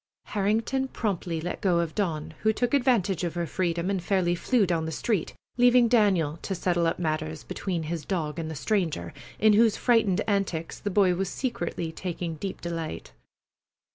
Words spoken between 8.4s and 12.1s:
the stranger, in whose frightened antics the boy was secretly